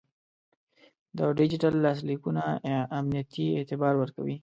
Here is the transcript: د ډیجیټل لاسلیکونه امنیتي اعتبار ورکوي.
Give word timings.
د 1.17 1.19
ډیجیټل 1.37 1.73
لاسلیکونه 1.85 2.43
امنیتي 2.99 3.45
اعتبار 3.57 3.93
ورکوي. 3.97 4.35